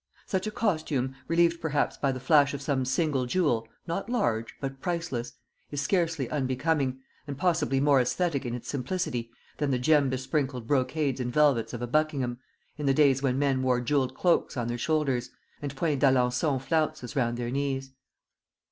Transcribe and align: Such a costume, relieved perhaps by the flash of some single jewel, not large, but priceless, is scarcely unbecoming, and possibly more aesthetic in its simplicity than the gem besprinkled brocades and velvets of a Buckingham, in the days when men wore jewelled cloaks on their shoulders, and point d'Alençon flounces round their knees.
Such 0.25 0.47
a 0.47 0.51
costume, 0.51 1.13
relieved 1.27 1.61
perhaps 1.61 1.95
by 1.95 2.11
the 2.11 2.19
flash 2.19 2.55
of 2.55 2.61
some 2.63 2.85
single 2.85 3.27
jewel, 3.27 3.67
not 3.85 4.09
large, 4.09 4.55
but 4.59 4.81
priceless, 4.81 5.33
is 5.69 5.79
scarcely 5.79 6.27
unbecoming, 6.31 7.01
and 7.27 7.37
possibly 7.37 7.79
more 7.79 8.01
aesthetic 8.01 8.43
in 8.43 8.55
its 8.55 8.67
simplicity 8.67 9.29
than 9.57 9.69
the 9.69 9.77
gem 9.77 10.09
besprinkled 10.09 10.65
brocades 10.65 11.19
and 11.19 11.31
velvets 11.31 11.71
of 11.71 11.83
a 11.83 11.87
Buckingham, 11.87 12.39
in 12.79 12.87
the 12.87 12.95
days 12.95 13.21
when 13.21 13.37
men 13.37 13.61
wore 13.61 13.79
jewelled 13.79 14.15
cloaks 14.15 14.57
on 14.57 14.69
their 14.69 14.77
shoulders, 14.79 15.29
and 15.61 15.75
point 15.75 16.01
d'Alençon 16.01 16.59
flounces 16.59 17.15
round 17.15 17.37
their 17.37 17.51
knees. 17.51 17.91